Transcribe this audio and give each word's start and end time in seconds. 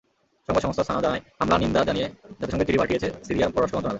সংবাদ 0.47 0.63
সংস্থা 0.65 0.83
সানা 0.87 1.01
জানায়, 1.05 1.23
হামলা 1.39 1.57
নিন্দা 1.63 1.81
জানিয়ে 1.89 2.07
জাতিসংঘে 2.39 2.67
চিঠি 2.67 2.79
পাঠিয়েছে 2.81 3.07
সিরিয়ার 3.27 3.51
পররাষ্ট্র 3.53 3.75
মন্ত্রণালয়। 3.75 3.89